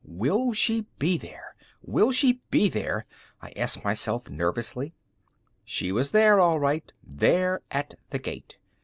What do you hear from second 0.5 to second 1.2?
she be